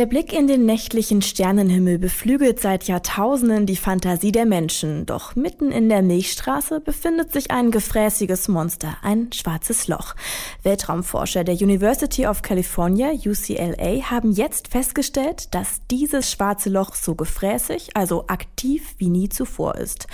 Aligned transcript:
Der 0.00 0.06
Blick 0.06 0.32
in 0.32 0.46
den 0.46 0.64
nächtlichen 0.64 1.20
Sternenhimmel 1.20 1.98
beflügelt 1.98 2.58
seit 2.58 2.84
Jahrtausenden 2.84 3.66
die 3.66 3.76
Fantasie 3.76 4.32
der 4.32 4.46
Menschen. 4.46 5.04
Doch 5.04 5.36
mitten 5.36 5.70
in 5.70 5.90
der 5.90 6.00
Milchstraße 6.00 6.80
befindet 6.80 7.34
sich 7.34 7.50
ein 7.50 7.70
gefräßiges 7.70 8.48
Monster, 8.48 8.96
ein 9.02 9.30
schwarzes 9.34 9.88
Loch. 9.88 10.14
Weltraumforscher 10.62 11.44
der 11.44 11.56
University 11.56 12.26
of 12.26 12.40
California, 12.40 13.10
UCLA, 13.10 14.10
haben 14.10 14.32
jetzt 14.32 14.68
festgestellt, 14.68 15.54
dass 15.54 15.82
dieses 15.90 16.30
schwarze 16.30 16.70
Loch 16.70 16.94
so 16.94 17.14
gefräßig, 17.14 17.94
also 17.94 18.24
aktiv 18.28 18.94
wie 18.96 19.10
nie 19.10 19.28
zuvor 19.28 19.74
ist. 19.74 20.06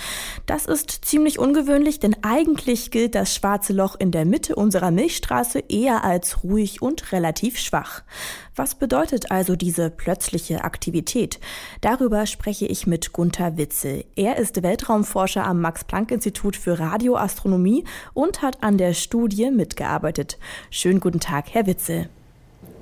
Das 0.45 0.65
ist 0.65 1.05
ziemlich 1.05 1.39
ungewöhnlich, 1.39 2.01
denn 2.01 2.17
eigentlich 2.23 2.91
gilt 2.91 3.15
das 3.15 3.33
schwarze 3.33 3.71
Loch 3.71 3.95
in 3.97 4.11
der 4.11 4.25
Mitte 4.25 4.55
unserer 4.55 4.91
Milchstraße 4.91 5.63
eher 5.69 6.03
als 6.03 6.43
ruhig 6.43 6.81
und 6.81 7.13
relativ 7.13 7.57
schwach. 7.57 8.03
Was 8.57 8.73
bedeutet 8.73 9.29
also 9.29 9.55
diese 9.55 9.91
plötzliche 9.91 10.63
Aktivität? 10.63 11.39
Darüber 11.81 12.25
spreche 12.25 12.65
ich 12.65 12.87
mit 12.87 13.13
Gunther 13.13 13.55
Witzel. 13.55 14.03
Er 14.15 14.37
ist 14.37 14.63
Weltraumforscher 14.63 15.45
am 15.45 15.61
Max-Planck-Institut 15.61 16.55
für 16.55 16.79
Radioastronomie 16.79 17.83
und 18.15 18.41
hat 18.41 18.63
an 18.63 18.79
der 18.79 18.95
Studie 18.95 19.51
mitgearbeitet. 19.51 20.39
Schönen 20.71 20.99
guten 20.99 21.19
Tag, 21.19 21.53
Herr 21.53 21.67
Witzel. 21.67 22.09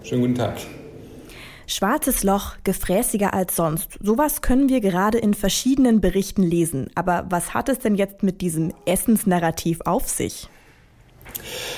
Schönen 0.01 0.21
guten 0.21 0.35
Tag. 0.35 0.59
Schwarzes 1.67 2.23
Loch, 2.23 2.55
gefräßiger 2.63 3.33
als 3.33 3.57
sonst. 3.57 3.99
Sowas 4.01 4.41
können 4.41 4.69
wir 4.69 4.79
gerade 4.79 5.17
in 5.17 5.33
verschiedenen 5.33 5.99
Berichten 5.99 6.43
lesen. 6.43 6.89
Aber 6.95 7.25
was 7.29 7.53
hat 7.53 7.67
es 7.67 7.79
denn 7.79 7.95
jetzt 7.95 8.23
mit 8.23 8.39
diesem 8.39 8.71
Essensnarrativ 8.85 9.81
auf 9.81 10.07
sich? 10.07 10.47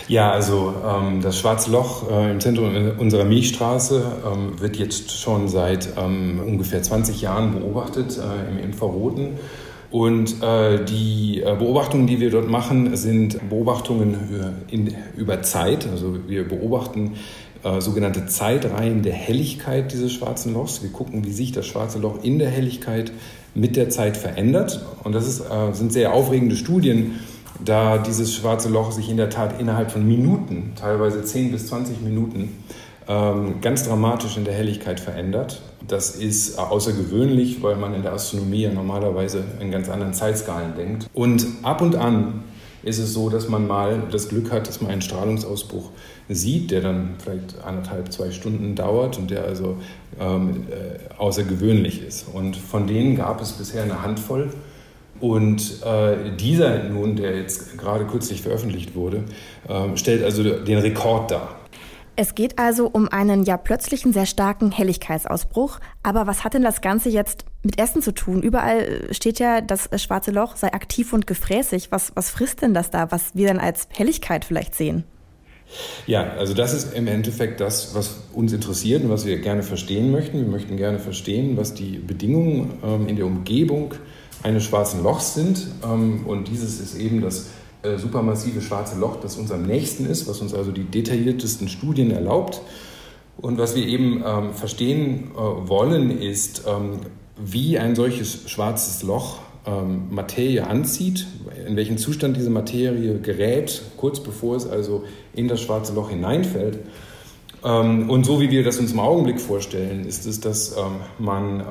Ja, 0.07 0.31
also 0.31 0.73
ähm, 0.85 1.21
das 1.21 1.37
Schwarze 1.37 1.71
Loch 1.71 2.09
äh, 2.09 2.31
im 2.31 2.39
Zentrum 2.39 2.73
unserer 2.97 3.25
Milchstraße 3.25 4.03
ähm, 4.25 4.59
wird 4.59 4.77
jetzt 4.77 5.19
schon 5.19 5.49
seit 5.49 5.89
ähm, 5.97 6.39
ungefähr 6.45 6.81
20 6.81 7.21
Jahren 7.21 7.59
beobachtet 7.59 8.17
äh, 8.17 8.49
im 8.49 8.63
Infraroten. 8.63 9.37
Und 9.89 10.41
äh, 10.43 10.83
die 10.83 11.41
äh, 11.41 11.55
Beobachtungen, 11.57 12.07
die 12.07 12.19
wir 12.19 12.29
dort 12.29 12.49
machen, 12.49 12.95
sind 12.97 13.49
Beobachtungen 13.49 14.65
in, 14.69 14.93
über 15.15 15.41
Zeit. 15.43 15.87
Also 15.89 16.17
wir 16.27 16.47
beobachten 16.47 17.13
äh, 17.63 17.81
sogenannte 17.81 18.27
Zeitreihen 18.27 19.01
der 19.01 19.13
Helligkeit 19.13 19.91
dieses 19.91 20.13
schwarzen 20.13 20.53
Lochs. 20.53 20.83
Wir 20.83 20.91
gucken, 20.91 21.25
wie 21.25 21.31
sich 21.31 21.51
das 21.51 21.65
schwarze 21.65 21.99
Loch 21.99 22.23
in 22.23 22.39
der 22.39 22.49
Helligkeit 22.49 23.11
mit 23.55 23.75
der 23.75 23.89
Zeit 23.89 24.15
verändert. 24.15 24.85
Und 25.03 25.13
das 25.13 25.27
ist, 25.27 25.41
äh, 25.41 25.73
sind 25.73 25.91
sehr 25.91 26.13
aufregende 26.13 26.55
Studien 26.55 27.19
da 27.63 27.97
dieses 27.97 28.33
schwarze 28.35 28.69
Loch 28.69 28.91
sich 28.91 29.09
in 29.09 29.17
der 29.17 29.29
Tat 29.29 29.59
innerhalb 29.59 29.91
von 29.91 30.07
Minuten, 30.07 30.73
teilweise 30.75 31.23
10 31.23 31.51
bis 31.51 31.67
20 31.67 32.01
Minuten, 32.01 32.63
ähm, 33.07 33.61
ganz 33.61 33.83
dramatisch 33.87 34.37
in 34.37 34.45
der 34.45 34.53
Helligkeit 34.53 34.99
verändert. 34.99 35.61
Das 35.87 36.11
ist 36.11 36.59
außergewöhnlich, 36.59 37.63
weil 37.63 37.77
man 37.77 37.93
in 37.93 38.01
der 38.01 38.13
Astronomie 38.13 38.63
ja 38.63 38.73
normalerweise 38.73 39.43
in 39.59 39.71
ganz 39.71 39.89
anderen 39.89 40.13
Zeitskalen 40.13 40.75
denkt. 40.75 41.07
Und 41.13 41.45
ab 41.63 41.81
und 41.81 41.95
an 41.95 42.43
ist 42.83 42.99
es 42.99 43.13
so, 43.13 43.29
dass 43.29 43.49
man 43.49 43.67
mal 43.67 44.03
das 44.11 44.29
Glück 44.29 44.51
hat, 44.51 44.67
dass 44.67 44.81
man 44.81 44.91
einen 44.91 45.01
Strahlungsausbruch 45.01 45.91
sieht, 46.29 46.71
der 46.71 46.81
dann 46.81 47.15
vielleicht 47.21 47.61
anderthalb, 47.63 48.11
zwei 48.11 48.31
Stunden 48.31 48.75
dauert 48.75 49.17
und 49.17 49.31
der 49.31 49.43
also 49.43 49.77
ähm, 50.19 50.67
äh, 50.69 51.13
außergewöhnlich 51.17 52.05
ist. 52.05 52.27
Und 52.31 52.55
von 52.55 52.87
denen 52.87 53.15
gab 53.15 53.41
es 53.41 53.53
bisher 53.53 53.83
eine 53.83 54.01
Handvoll. 54.01 54.49
Und 55.19 55.83
äh, 55.83 56.35
dieser 56.37 56.83
nun, 56.83 57.15
der 57.15 57.37
jetzt 57.37 57.77
gerade 57.77 58.05
kürzlich 58.05 58.41
veröffentlicht 58.41 58.95
wurde, 58.95 59.23
äh, 59.67 59.95
stellt 59.97 60.23
also 60.23 60.43
den 60.43 60.77
Rekord 60.79 61.31
dar. 61.31 61.55
Es 62.19 62.33
geht 62.33 62.57
also 62.57 62.87
um 62.87 63.07
einen 63.09 63.43
ja 63.43 63.57
plötzlichen 63.57 64.11
sehr 64.11 64.25
starken 64.25 64.71
Helligkeitsausbruch. 64.71 65.79
Aber 66.01 66.25
was 66.25 66.43
hat 66.43 66.55
denn 66.55 66.63
das 66.63 66.81
Ganze 66.81 67.09
jetzt 67.09 67.45
mit 67.61 67.79
Essen 67.79 68.01
zu 68.01 68.11
tun? 68.11 68.41
Überall 68.41 69.13
steht 69.13 69.37
ja, 69.37 69.61
das 69.61 69.89
schwarze 70.01 70.31
Loch 70.31 70.55
sei 70.55 70.73
aktiv 70.73 71.13
und 71.13 71.27
gefräßig. 71.27 71.91
Was, 71.91 72.11
was 72.15 72.31
frisst 72.31 72.63
denn 72.63 72.73
das 72.73 72.89
da, 72.89 73.11
was 73.11 73.35
wir 73.35 73.47
dann 73.47 73.59
als 73.59 73.87
Helligkeit 73.91 74.45
vielleicht 74.45 74.73
sehen? 74.73 75.03
Ja, 76.05 76.31
also 76.37 76.53
das 76.53 76.73
ist 76.73 76.93
im 76.93 77.07
Endeffekt 77.07 77.59
das, 77.59 77.93
was 77.93 78.21
uns 78.33 78.53
interessiert 78.53 79.03
und 79.03 79.09
was 79.09 79.25
wir 79.25 79.37
gerne 79.39 79.63
verstehen 79.63 80.11
möchten. 80.11 80.39
Wir 80.39 80.47
möchten 80.47 80.77
gerne 80.77 80.99
verstehen, 80.99 81.57
was 81.57 81.73
die 81.73 81.97
Bedingungen 81.97 82.79
ähm, 82.83 83.07
in 83.07 83.15
der 83.17 83.25
Umgebung 83.25 83.93
eines 84.43 84.63
schwarzen 84.63 85.03
Lochs 85.03 85.33
sind. 85.33 85.67
Ähm, 85.83 86.25
und 86.25 86.47
dieses 86.47 86.79
ist 86.79 86.95
eben 86.95 87.21
das 87.21 87.47
äh, 87.83 87.97
supermassive 87.97 88.61
schwarze 88.61 88.97
Loch, 88.97 89.17
das 89.17 89.37
uns 89.37 89.51
am 89.51 89.63
nächsten 89.63 90.05
ist, 90.05 90.27
was 90.27 90.39
uns 90.39 90.53
also 90.53 90.71
die 90.71 90.83
detailliertesten 90.83 91.67
Studien 91.67 92.11
erlaubt. 92.11 92.61
Und 93.37 93.57
was 93.57 93.75
wir 93.75 93.85
eben 93.85 94.23
ähm, 94.25 94.53
verstehen 94.53 95.31
äh, 95.35 95.37
wollen, 95.37 96.21
ist, 96.21 96.63
ähm, 96.67 97.01
wie 97.37 97.77
ein 97.77 97.95
solches 97.95 98.49
schwarzes 98.49 99.03
Loch 99.03 99.39
Materie 100.09 100.65
anzieht, 100.65 101.27
in 101.67 101.75
welchen 101.75 101.97
Zustand 101.97 102.37
diese 102.37 102.49
Materie 102.49 103.19
gerät, 103.19 103.81
kurz 103.97 104.19
bevor 104.19 104.55
es 104.55 104.65
also 104.67 105.03
in 105.33 105.47
das 105.47 105.61
schwarze 105.61 105.93
Loch 105.93 106.09
hineinfällt. 106.09 106.79
Und 107.61 108.23
so 108.25 108.39
wie 108.39 108.49
wir 108.49 108.63
das 108.63 108.77
uns 108.77 108.93
im 108.93 108.99
Augenblick 108.99 109.41
vorstellen, 109.41 110.05
ist 110.05 110.25
es, 110.25 110.39
dass 110.39 110.75
man 111.19 111.59
äh, 111.59 111.63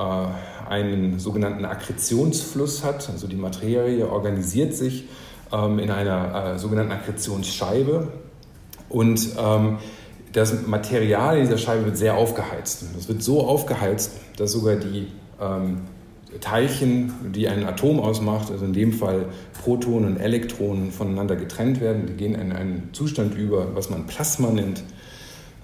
einen 0.69 1.19
sogenannten 1.19 1.65
Akkretionsfluss 1.65 2.85
hat. 2.85 3.09
Also 3.09 3.29
die 3.29 3.37
Materie 3.37 4.07
organisiert 4.09 4.75
sich 4.75 5.05
ähm, 5.53 5.79
in 5.79 5.91
einer 5.91 6.55
äh, 6.55 6.59
sogenannten 6.59 6.93
Akkretionsscheibe 6.93 8.09
und 8.89 9.29
ähm, 9.39 9.79
das 10.33 10.67
Material 10.67 11.37
in 11.37 11.45
dieser 11.45 11.59
Scheibe 11.59 11.87
wird 11.87 11.97
sehr 11.97 12.17
aufgeheizt. 12.17 12.85
Das 12.95 13.09
wird 13.09 13.23
so 13.23 13.47
aufgeheizt, 13.47 14.13
dass 14.37 14.53
sogar 14.53 14.77
die 14.77 15.07
ähm, 15.41 15.83
Teilchen, 16.41 17.13
die 17.35 17.49
ein 17.49 17.65
Atom 17.65 18.01
ausmacht, 18.01 18.51
also 18.51 18.65
in 18.65 18.73
dem 18.73 18.93
Fall 18.93 19.27
Protonen 19.63 20.15
und 20.15 20.17
Elektronen, 20.21 20.91
voneinander 20.91 21.37
getrennt 21.37 21.81
werden. 21.81 22.07
Die 22.07 22.15
gehen 22.15 22.35
in 22.35 22.53
einen 22.53 22.91
Zustand 22.93 23.37
über, 23.37 23.75
was 23.75 23.91
man 23.91 24.07
Plasma 24.07 24.51
nennt. 24.51 24.83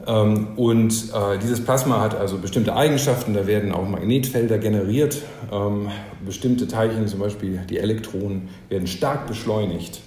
Ähm, 0.06 0.48
und 0.56 0.92
äh, 1.12 1.38
dieses 1.38 1.64
Plasma 1.64 2.00
hat 2.00 2.14
also 2.14 2.38
bestimmte 2.38 2.74
Eigenschaften, 2.74 3.34
da 3.34 3.46
werden 3.46 3.72
auch 3.72 3.88
Magnetfelder 3.88 4.58
generiert. 4.58 5.22
Ähm, 5.50 5.88
bestimmte 6.24 6.68
Teilchen, 6.68 7.06
zum 7.08 7.20
Beispiel 7.20 7.60
die 7.68 7.78
Elektronen, 7.78 8.48
werden 8.68 8.86
stark 8.86 9.26
beschleunigt 9.26 10.00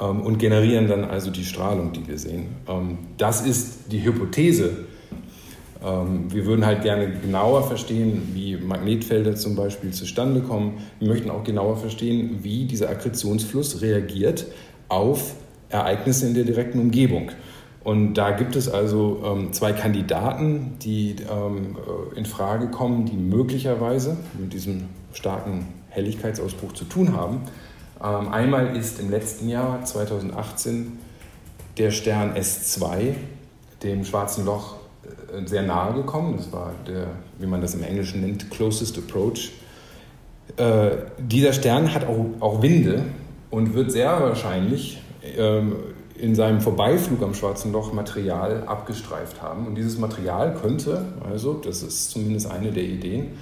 ähm, 0.00 0.20
und 0.20 0.38
generieren 0.38 0.88
dann 0.88 1.04
also 1.04 1.30
die 1.30 1.44
Strahlung, 1.44 1.92
die 1.92 2.06
wir 2.06 2.18
sehen. 2.18 2.56
Das 3.18 3.46
ist 3.46 3.92
die 3.92 4.04
Hypothese. 4.04 4.86
Wir 5.86 6.46
würden 6.46 6.66
halt 6.66 6.82
gerne 6.82 7.12
genauer 7.12 7.62
verstehen, 7.62 8.30
wie 8.34 8.56
Magnetfelder 8.56 9.36
zum 9.36 9.54
Beispiel 9.54 9.92
zustande 9.92 10.40
kommen. 10.40 10.78
Wir 10.98 11.08
möchten 11.08 11.30
auch 11.30 11.44
genauer 11.44 11.76
verstehen, 11.76 12.40
wie 12.42 12.64
dieser 12.64 12.90
Akkretionsfluss 12.90 13.82
reagiert 13.82 14.46
auf 14.88 15.34
Ereignisse 15.68 16.26
in 16.26 16.34
der 16.34 16.44
direkten 16.44 16.80
Umgebung. 16.80 17.30
Und 17.84 18.14
da 18.14 18.32
gibt 18.32 18.56
es 18.56 18.68
also 18.68 19.22
ähm, 19.24 19.52
zwei 19.52 19.72
Kandidaten, 19.72 20.76
die 20.82 21.14
ähm, 21.30 21.76
äh, 21.76 22.18
in 22.18 22.26
Frage 22.26 22.66
kommen, 22.66 23.06
die 23.06 23.16
möglicherweise 23.16 24.16
mit 24.40 24.52
diesem 24.54 24.88
starken 25.12 25.68
Helligkeitsausbruch 25.90 26.72
zu 26.72 26.84
tun 26.84 27.16
haben. 27.16 27.42
Ähm, 28.02 28.32
einmal 28.32 28.76
ist 28.76 28.98
im 28.98 29.08
letzten 29.08 29.48
Jahr, 29.48 29.84
2018, 29.84 30.98
der 31.78 31.92
Stern 31.92 32.34
S2 32.34 33.14
dem 33.82 34.04
schwarzen 34.04 34.44
Loch 34.44 34.75
sehr 35.44 35.62
nahe 35.62 35.94
gekommen. 35.94 36.36
Das 36.36 36.52
war 36.52 36.72
der, 36.86 37.08
wie 37.38 37.46
man 37.46 37.60
das 37.60 37.74
im 37.74 37.82
Englischen 37.82 38.20
nennt, 38.20 38.50
closest 38.50 38.98
approach. 38.98 39.52
Äh, 40.56 40.90
dieser 41.18 41.52
Stern 41.52 41.92
hat 41.92 42.06
auch, 42.06 42.26
auch 42.40 42.62
Winde 42.62 43.02
und 43.50 43.74
wird 43.74 43.92
sehr 43.92 44.20
wahrscheinlich 44.20 45.00
ähm, 45.36 45.76
in 46.18 46.34
seinem 46.34 46.60
Vorbeiflug 46.60 47.22
am 47.22 47.34
Schwarzen 47.34 47.72
Loch 47.72 47.92
Material 47.92 48.64
abgestreift 48.66 49.42
haben. 49.42 49.66
Und 49.66 49.74
dieses 49.74 49.98
Material 49.98 50.54
könnte, 50.54 51.04
also 51.28 51.54
das 51.54 51.82
ist 51.82 52.10
zumindest 52.10 52.50
eine 52.50 52.72
der 52.72 52.84
Ideen, 52.84 53.32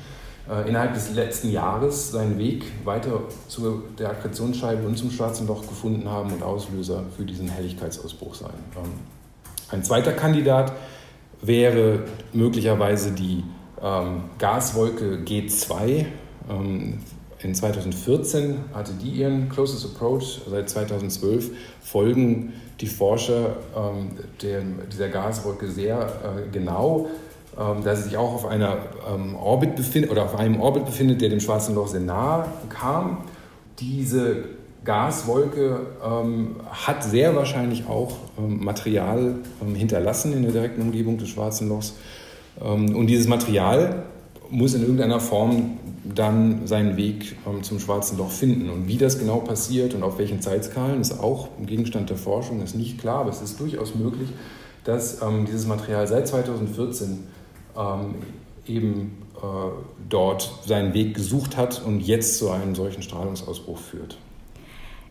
äh, 0.51 0.69
innerhalb 0.69 0.95
des 0.95 1.15
letzten 1.15 1.51
Jahres 1.51 2.11
seinen 2.11 2.39
Weg 2.39 2.65
weiter 2.85 3.21
zu 3.49 3.83
der 3.99 4.11
Akkretionsscheibe 4.11 4.87
und 4.87 4.99
zum 4.99 5.11
Schwarzen 5.11 5.47
Loch 5.47 5.67
gefunden 5.67 6.09
haben 6.09 6.33
und 6.33 6.43
Auslöser 6.43 7.05
für 7.17 7.25
diesen 7.25 7.49
Helligkeitsausbruch 7.49 8.35
sein. 8.35 8.55
Ähm, 8.77 8.91
ein 9.71 9.83
zweiter 9.83 10.13
Kandidat 10.13 10.73
wäre 11.47 12.05
möglicherweise 12.33 13.13
die 13.13 13.45
ähm, 13.83 14.25
Gaswolke 14.39 15.19
G2. 15.25 16.07
Ähm, 16.51 17.01
in 17.41 17.55
2014 17.55 18.57
hatte 18.73 18.93
die 18.95 19.11
ihren 19.11 19.51
Closest 19.51 19.85
Approach. 19.85 20.41
Seit 20.49 20.71
2012 20.71 21.51
folgen 21.83 22.55
die 22.81 22.87
Forscher 22.87 23.57
ähm, 23.77 24.13
der, 24.41 24.63
dieser 24.91 25.09
Gaswolke 25.09 25.69
sehr 25.69 26.01
äh, 26.01 26.51
genau, 26.51 27.09
ähm, 27.59 27.85
da 27.85 27.95
sie 27.95 28.05
sich 28.05 28.17
auch 28.17 28.35
auf 28.35 28.47
einer 28.47 28.79
ähm, 29.13 29.37
Orbit 29.37 29.77
oder 30.11 30.25
auf 30.25 30.37
einem 30.37 30.61
Orbit 30.61 30.87
befindet, 30.87 31.21
der 31.21 31.29
dem 31.29 31.41
Schwarzen 31.41 31.75
Loch 31.75 31.89
sehr 31.89 32.01
nahe 32.01 32.47
kam. 32.71 33.19
Diese 33.79 34.45
Gaswolke 34.85 35.81
ähm, 36.05 36.57
hat 36.71 37.03
sehr 37.03 37.35
wahrscheinlich 37.35 37.87
auch 37.87 38.17
ähm, 38.39 38.65
Material 38.65 39.37
ähm, 39.63 39.75
hinterlassen 39.75 40.33
in 40.33 40.43
der 40.43 40.53
direkten 40.53 40.83
Umgebung 40.83 41.19
des 41.19 41.29
Schwarzen 41.29 41.69
Lochs. 41.69 41.95
Ähm, 42.63 42.95
und 42.95 43.07
dieses 43.07 43.27
Material 43.27 44.05
muss 44.51 44.75
in 44.75 44.83
irgendeiner 44.83 45.21
Form 45.21 45.79
dann 46.05 46.67
seinen 46.67 46.97
Weg 46.97 47.37
ähm, 47.47 47.63
zum 47.63 47.81
Schwarzen 47.81 48.19
Loch 48.19 48.31
finden. 48.31 48.69
Und 48.69 48.87
wie 48.87 48.99
das 48.99 49.19
genau 49.19 49.39
passiert 49.39 49.95
und 49.95 50.03
auf 50.03 50.19
welchen 50.19 50.43
Zeitskalen, 50.43 51.01
ist 51.01 51.19
auch 51.19 51.49
Gegenstand 51.65 52.11
der 52.11 52.19
Forschung, 52.19 52.63
ist 52.63 52.77
nicht 52.77 52.99
klar, 52.99 53.21
aber 53.21 53.31
es 53.31 53.41
ist 53.41 53.59
durchaus 53.59 53.95
möglich, 53.95 54.29
dass 54.85 55.23
ähm, 55.23 55.47
dieses 55.47 55.67
Material 55.67 56.07
seit 56.07 56.29
2014 56.29 57.35
eben 58.67 59.19
äh, 59.37 59.47
dort 60.09 60.61
seinen 60.65 60.95
Weg 60.95 61.15
gesucht 61.15 61.57
hat 61.57 61.83
und 61.85 62.01
jetzt 62.01 62.39
zu 62.39 62.51
einem 62.51 62.77
solchen 62.77 63.03
Strahlungsausbruch 63.03 63.79
führt. 63.79 64.17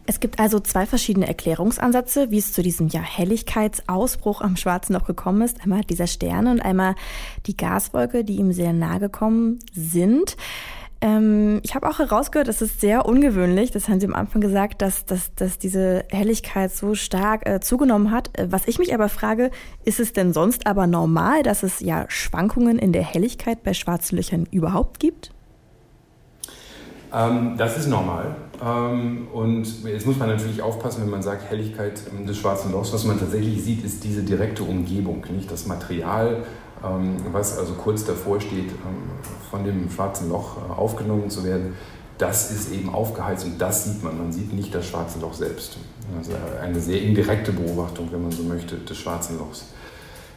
Es 0.06 0.20
gibt 0.20 0.40
also 0.40 0.60
zwei 0.60 0.86
verschiedene 0.86 1.28
Erklärungsansätze, 1.28 2.30
wie 2.30 2.38
es 2.38 2.52
zu 2.52 2.62
diesem 2.62 2.90
ja, 2.90 3.02
Helligkeitsausbruch 3.02 4.42
am 4.42 4.58
Schwarzen 4.58 4.94
Loch 4.94 5.06
gekommen 5.06 5.42
ist. 5.42 5.62
Einmal 5.64 5.84
dieser 5.84 6.08
Sterne 6.08 6.52
und 6.52 6.62
einmal 6.62 6.96
die 7.46 7.56
Gaswolke, 7.56 8.26
die 8.26 8.36
ihm 8.36 8.52
sehr 8.52 8.74
nahe 8.74 9.00
gekommen 9.00 9.60
sind. 9.72 10.36
Ähm, 11.00 11.60
ich 11.64 11.76
habe 11.76 11.90
auch 11.90 12.00
herausgehört, 12.00 12.48
es 12.48 12.62
ist 12.62 12.80
sehr 12.80 13.06
ungewöhnlich, 13.06 13.72
das 13.72 13.90
haben 13.90 14.00
Sie 14.00 14.08
am 14.08 14.14
Anfang 14.14 14.42
gesagt, 14.42 14.82
dass, 14.82 15.06
dass, 15.06 15.36
dass 15.36 15.58
diese 15.58 16.06
Helligkeit 16.10 16.72
so 16.74 16.96
stark 16.96 17.48
äh, 17.48 17.60
zugenommen 17.60 18.12
hat. 18.12 18.38
Äh, 18.38 18.48
was 18.50 18.68
ich 18.70 18.80
mich 18.80 18.94
aber 18.94 19.10
frage, 19.10 19.52
ist 19.84 20.00
es 20.00 20.14
denn 20.14 20.32
sonst 20.32 20.66
aber 20.66 20.88
normal, 20.88 21.44
dass 21.44 21.64
es 21.64 21.82
ja 21.82 22.06
Schwankungen 22.08 22.80
in 22.80 22.94
der 22.94 23.04
Helligkeit 23.04 23.64
bei 23.64 23.74
schwarzen 23.74 24.16
Löchern 24.16 24.48
überhaupt 24.50 25.02
gibt? 25.02 25.33
Ähm, 27.14 27.56
das 27.58 27.78
ist 27.78 27.88
normal. 27.88 28.36
Ähm, 28.64 29.28
und 29.32 29.84
jetzt 29.86 30.06
muss 30.06 30.18
man 30.18 30.30
natürlich 30.30 30.62
aufpassen, 30.62 31.04
wenn 31.04 31.10
man 31.10 31.22
sagt 31.22 31.50
Helligkeit 31.50 32.02
ähm, 32.12 32.26
des 32.26 32.38
Schwarzen 32.38 32.72
Lochs. 32.72 32.92
Was 32.92 33.04
man 33.04 33.20
tatsächlich 33.20 33.64
sieht, 33.64 33.84
ist 33.84 34.04
diese 34.04 34.24
direkte 34.24 34.64
Umgebung, 34.64 35.24
nicht 35.32 35.52
das 35.52 35.68
Material, 35.68 36.44
ähm, 36.84 37.18
was 37.32 37.58
also 37.58 37.74
kurz 37.74 38.04
davor 38.06 38.42
steht, 38.42 38.72
ähm, 38.72 39.12
von 39.52 39.64
dem 39.64 39.90
schwarzen 39.90 40.30
Loch 40.30 40.58
äh, 40.58 40.74
aufgenommen 40.74 41.30
zu 41.30 41.44
werden, 41.44 41.76
das 42.18 42.52
ist 42.52 42.72
eben 42.72 42.94
aufgeheizt 42.94 43.46
und 43.46 43.60
das 43.60 43.86
sieht 43.86 44.04
man. 44.04 44.18
Man 44.18 44.32
sieht 44.32 44.54
nicht 44.54 44.74
das 44.74 44.88
schwarze 44.88 45.20
Loch 45.20 45.34
selbst. 45.34 45.78
Also 46.18 46.32
eine 46.62 46.80
sehr 46.80 47.02
indirekte 47.02 47.52
Beobachtung, 47.52 48.10
wenn 48.12 48.22
man 48.22 48.32
so 48.32 48.44
möchte, 48.44 48.78
des 48.78 48.98
schwarzen 48.98 49.40
Lochs. 49.40 49.66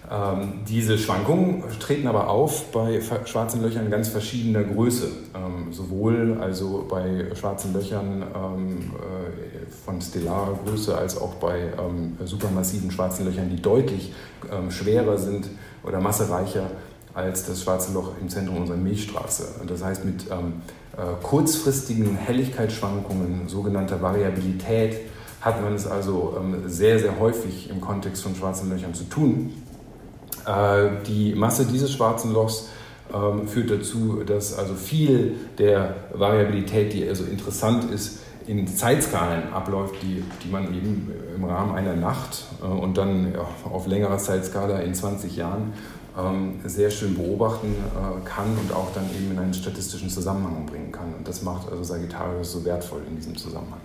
Ähm, 0.09 0.61
diese 0.69 0.99
Schwankungen 0.99 1.65
treten 1.81 2.07
aber 2.07 2.29
auf 2.29 2.71
bei 2.71 3.01
schwarzen 3.25 3.61
Löchern 3.63 3.91
ganz 3.91 4.09
verschiedener 4.09 4.63
Größe. 4.63 5.09
Ähm, 5.35 5.73
sowohl 5.73 6.39
also 6.41 6.87
bei 6.89 7.35
schwarzen 7.35 7.73
Löchern 7.73 8.23
ähm, 8.23 8.93
äh, 8.95 9.85
von 9.85 10.01
stellarer 10.01 10.59
Größe 10.65 10.97
als 10.97 11.21
auch 11.21 11.35
bei 11.35 11.73
ähm, 11.79 12.17
supermassiven 12.25 12.91
schwarzen 12.93 13.27
Löchern, 13.27 13.51
die 13.51 13.61
deutlich 13.61 14.13
ähm, 14.53 14.71
schwerer 14.71 15.19
sind 15.19 15.49
oder 15.83 16.01
massereicher 16.01 16.71
als 17.13 17.47
das 17.47 17.63
schwarze 17.63 17.93
Loch 17.93 18.13
im 18.21 18.29
Zentrum 18.29 18.59
unserer 18.59 18.77
Milchstraße. 18.77 19.47
Das 19.67 19.83
heißt, 19.83 20.05
mit 20.05 20.27
ähm, 20.31 20.61
äh, 20.97 21.21
kurzfristigen 21.23 22.15
Helligkeitsschwankungen, 22.15 23.49
sogenannter 23.49 24.01
Variabilität, 24.03 25.01
hat 25.41 25.63
man 25.63 25.75
es 25.75 25.87
also 25.87 26.37
sehr, 26.67 26.99
sehr 26.99 27.21
häufig 27.21 27.71
im 27.71 27.81
Kontext 27.81 28.23
von 28.25 28.35
schwarzen 28.35 28.69
Löchern 28.69 28.95
zu 28.95 29.05
tun. 29.05 29.53
Äh, 30.47 31.05
die 31.07 31.35
Masse 31.35 31.67
dieses 31.67 31.93
schwarzen 31.93 32.33
Lochs 32.33 32.69
ähm, 33.13 33.47
führt 33.49 33.71
dazu, 33.71 34.23
dass 34.25 34.57
also 34.57 34.75
viel 34.75 35.35
der 35.59 35.95
Variabilität, 36.13 36.93
die 36.93 37.09
also 37.09 37.25
interessant 37.25 37.91
ist, 37.91 38.21
in 38.47 38.67
Zeitskalen 38.69 39.53
abläuft, 39.53 39.97
die, 40.03 40.23
die 40.45 40.49
man 40.49 40.73
eben 40.73 41.11
im 41.35 41.45
Rahmen 41.45 41.75
einer 41.75 41.97
Nacht 41.97 42.45
äh, 42.63 42.67
und 42.67 42.97
dann 42.97 43.35
auf 43.65 43.87
längerer 43.87 44.19
Zeitskala 44.19 44.81
in 44.81 44.95
20 44.95 45.37
Jahren 45.37 45.73
ähm, 46.19 46.61
sehr 46.65 46.91
schön 46.91 47.15
beobachten 47.15 47.75
äh, 47.75 48.25
kann 48.27 48.57
und 48.59 48.73
auch 48.73 48.93
dann 48.95 49.05
eben 49.17 49.33
in 49.33 49.39
einen 49.39 49.55
statistischen 49.55 50.09
Zusammenhang 50.09 50.67
bringen 50.67 50.93
kann. 50.93 51.15
Und 51.17 51.27
das 51.27 51.43
macht 51.43 51.71
also 51.71 51.83
Sagittarius 51.83 52.53
so 52.53 52.65
wertvoll 52.65 53.03
in 53.09 53.17
diesem 53.17 53.37
Zusammenhang. 53.37 53.81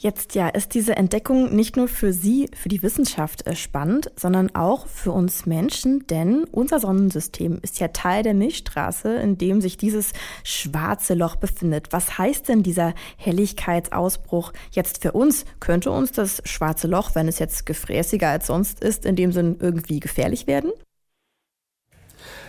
Jetzt 0.00 0.36
ja, 0.36 0.46
ist 0.46 0.74
diese 0.74 0.96
Entdeckung 0.96 1.56
nicht 1.56 1.76
nur 1.76 1.88
für 1.88 2.12
Sie, 2.12 2.48
für 2.54 2.68
die 2.68 2.84
Wissenschaft 2.84 3.44
äh, 3.48 3.56
spannend, 3.56 4.12
sondern 4.14 4.54
auch 4.54 4.86
für 4.86 5.10
uns 5.10 5.44
Menschen, 5.44 6.06
denn 6.06 6.44
unser 6.52 6.78
Sonnensystem 6.78 7.58
ist 7.62 7.80
ja 7.80 7.88
Teil 7.88 8.22
der 8.22 8.34
Milchstraße, 8.34 9.16
in 9.16 9.38
dem 9.38 9.60
sich 9.60 9.76
dieses 9.76 10.12
schwarze 10.44 11.14
Loch 11.14 11.34
befindet. 11.34 11.88
Was 11.90 12.16
heißt 12.16 12.48
denn 12.48 12.62
dieser 12.62 12.94
Helligkeitsausbruch 13.16 14.52
jetzt 14.70 15.02
für 15.02 15.10
uns? 15.10 15.44
Könnte 15.58 15.90
uns 15.90 16.12
das 16.12 16.42
schwarze 16.44 16.86
Loch, 16.86 17.16
wenn 17.16 17.26
es 17.26 17.40
jetzt 17.40 17.66
gefräßiger 17.66 18.28
als 18.28 18.46
sonst 18.46 18.78
ist, 18.78 19.04
in 19.04 19.16
dem 19.16 19.32
Sinn 19.32 19.56
irgendwie 19.58 19.98
gefährlich 19.98 20.46
werden? 20.46 20.70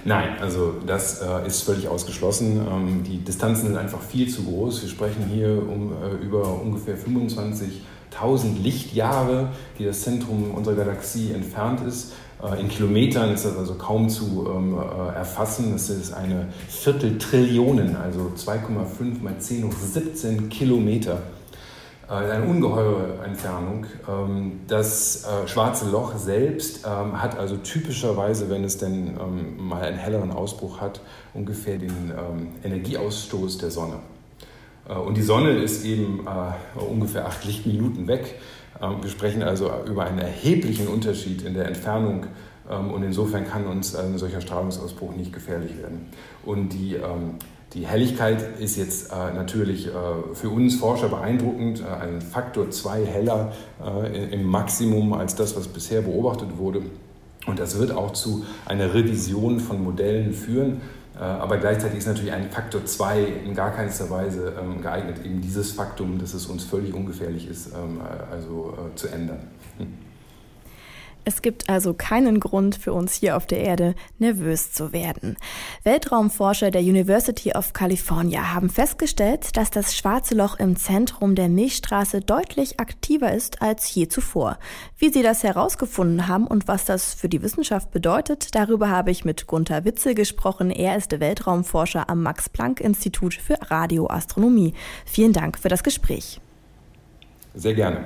Nein, 0.06 0.38
also 0.40 0.76
das 0.86 1.22
äh, 1.22 1.46
ist 1.46 1.64
völlig 1.64 1.88
ausgeschlossen. 1.88 2.66
Ähm, 2.66 3.04
die 3.04 3.18
Distanzen 3.18 3.68
sind 3.68 3.78
einfach 3.78 4.02
viel 4.02 4.30
zu 4.30 4.44
groß. 4.44 4.82
Wir 4.82 4.90
sprechen 4.90 5.26
hier 5.32 5.50
um, 5.50 5.92
äh, 5.92 6.24
über 6.24 6.62
ungefähr 6.62 6.96
25.000 6.98 8.62
Lichtjahre, 8.62 9.50
die 9.78 9.86
das 9.86 10.02
Zentrum 10.02 10.52
unserer 10.52 10.76
Galaxie 10.76 11.34
entfernt 11.34 11.82
ist. 11.86 12.14
Äh, 12.42 12.62
in 12.62 12.70
Kilometern 12.70 13.34
ist 13.34 13.46
das 13.46 13.58
also 13.58 13.76
kaum 13.76 14.10
zu 14.10 14.48
ähm, 14.50 14.78
äh, 14.78 15.16
erfassen. 15.16 15.74
Das 15.74 15.90
ist 15.90 16.14
eine 16.14 16.48
Vierteltrillionen, 16.70 17.98
also 17.98 18.32
2,5 18.38 19.22
mal 19.22 19.38
10 19.38 19.66
hoch 19.66 19.74
17 19.74 20.50
Kilometer 20.50 21.22
eine 22.16 22.44
ungeheure 22.44 23.24
Entfernung. 23.24 23.86
Ähm, 24.08 24.62
das 24.68 25.26
äh, 25.26 25.48
schwarze 25.48 25.90
Loch 25.90 26.18
selbst 26.18 26.86
ähm, 26.86 27.22
hat 27.22 27.38
also 27.38 27.58
typischerweise, 27.58 28.50
wenn 28.50 28.64
es 28.64 28.78
denn 28.78 29.18
ähm, 29.20 29.68
mal 29.68 29.84
einen 29.84 29.98
helleren 29.98 30.32
Ausbruch 30.32 30.82
hat, 30.82 31.02
ungefähr 31.34 31.78
den 31.78 32.12
Energieausstoß 32.64 33.60
der 33.60 33.70
Sonne. 33.70 34.00
Äh, 34.88 34.94
und 34.94 35.18
die 35.18 35.22
Sonne 35.22 35.52
ist 35.52 35.86
eben 35.86 36.26
ungefähr 36.76 37.28
acht 37.28 37.46
Lichtminuten 37.46 38.08
weg. 38.08 38.36
Wir 39.02 39.10
sprechen 39.10 39.44
also 39.44 39.70
über 39.86 40.06
einen 40.06 40.20
erheblichen 40.20 40.88
Unterschied 40.88 41.42
in 41.42 41.54
der 41.54 41.66
Entfernung 41.66 42.28
und 42.70 43.04
insofern 43.04 43.46
kann 43.46 43.66
uns 43.68 43.94
ein 43.96 44.18
solcher 44.18 44.40
Strahlungsausbruch 44.40 45.16
nicht 45.16 45.34
gefährlich 45.34 45.78
werden. 45.78 46.08
Und 46.46 46.70
die 46.70 46.98
die 47.74 47.86
Helligkeit 47.86 48.60
ist 48.60 48.78
jetzt 48.78 49.12
äh, 49.12 49.34
natürlich 49.34 49.88
äh, 49.88 49.92
für 50.34 50.50
uns 50.50 50.76
Forscher 50.76 51.10
beeindruckend, 51.10 51.82
äh, 51.82 52.04
ein 52.04 52.22
Faktor 52.22 52.72
2 52.72 53.06
heller 53.06 53.52
äh, 53.84 54.34
im 54.34 54.44
Maximum 54.44 55.14
als 55.14 55.36
das, 55.36 55.56
was 55.56 55.68
bisher 55.68 56.02
beobachtet 56.02 56.58
wurde. 56.58 56.82
Und 57.46 57.60
das 57.60 57.78
wird 57.78 57.92
auch 57.92 58.14
zu 58.14 58.44
einer 58.66 58.94
Revision 58.94 59.60
von 59.60 59.84
Modellen 59.84 60.34
führen. 60.34 60.82
Äh, 61.16 61.20
aber 61.20 61.58
gleichzeitig 61.58 62.00
ist 62.00 62.08
natürlich 62.08 62.32
ein 62.34 62.50
Faktor 62.50 62.86
2 62.86 63.24
in 63.46 63.54
gar 63.54 63.72
keinster 63.72 64.10
Weise 64.10 64.54
ähm, 64.60 64.82
geeignet, 64.82 65.24
eben 65.24 65.40
dieses 65.40 65.72
Faktum, 65.72 66.18
dass 66.18 66.34
es 66.34 66.48
uns 66.48 66.64
völlig 66.64 66.94
ungefährlich 66.96 67.48
ist, 67.48 67.68
ähm, 67.68 68.00
äh, 68.00 68.34
also 68.34 68.76
zu 68.96 69.10
ändern. 69.10 69.42
Hm. 69.78 70.09
Es 71.30 71.44
gibt 71.44 71.70
also 71.70 71.94
keinen 71.94 72.40
Grund 72.40 72.76
für 72.76 72.92
uns 72.92 73.14
hier 73.14 73.38
auf 73.38 73.46
der 73.46 73.60
Erde 73.60 73.94
nervös 74.18 74.72
zu 74.72 74.94
werden. 74.94 75.38
Weltraumforscher 75.84 76.72
der 76.72 76.82
University 76.82 77.54
of 77.56 77.72
California 77.72 78.52
haben 78.52 78.72
festgestellt, 78.72 79.56
dass 79.56 79.70
das 79.70 79.96
schwarze 79.96 80.34
Loch 80.34 80.58
im 80.58 80.76
Zentrum 80.76 81.36
der 81.36 81.48
Milchstraße 81.48 82.22
deutlich 82.22 82.80
aktiver 82.80 83.32
ist 83.32 83.62
als 83.62 83.94
je 83.94 84.08
zuvor. 84.08 84.58
Wie 84.98 85.12
sie 85.12 85.22
das 85.22 85.44
herausgefunden 85.44 86.28
haben 86.28 86.48
und 86.48 86.68
was 86.68 86.86
das 86.86 87.14
für 87.14 87.30
die 87.30 87.44
Wissenschaft 87.44 87.92
bedeutet, 87.92 88.56
darüber 88.56 88.90
habe 88.90 89.12
ich 89.12 89.24
mit 89.24 89.46
Gunther 89.46 89.86
Witzel 89.86 90.16
gesprochen. 90.16 90.72
Er 90.72 90.98
ist 90.98 91.20
Weltraumforscher 91.20 92.10
am 92.10 92.24
Max 92.24 92.50
Planck 92.50 92.80
Institut 92.80 93.36
für 93.36 93.60
Radioastronomie. 93.70 94.74
Vielen 95.06 95.34
Dank 95.34 95.60
für 95.60 95.70
das 95.70 95.84
Gespräch. 95.84 96.42
Sehr 97.54 97.76
gerne. 97.76 98.06